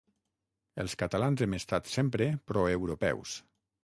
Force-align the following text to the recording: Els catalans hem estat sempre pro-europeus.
Els 0.83 0.95
catalans 1.01 1.43
hem 1.45 1.53
estat 1.57 1.91
sempre 1.97 2.29
pro-europeus. 2.53 3.35